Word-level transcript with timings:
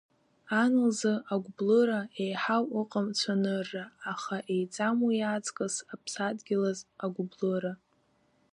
Ан 0.61 0.73
лзы 0.85 1.13
агәблыра, 1.33 1.99
еиҳау 2.23 2.65
ыҟам 2.81 3.07
цәанырра, 3.19 3.85
аха 4.11 4.37
еиҵам 4.53 4.97
уи 5.07 5.17
аҵкыс, 5.33 5.75
аԥсадгьылаз 5.93 6.79
агәыблыра. 7.03 7.73